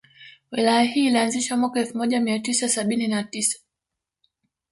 Wilaya 0.51 0.83
hii 0.83 1.05
ilianzishwa 1.07 1.57
mwaka 1.57 1.79
elfu 1.79 1.97
moja 1.97 2.19
mia 2.21 2.39
tisa 2.39 2.69
sabini 2.69 3.07
na 3.07 3.23
tisa 3.23 3.59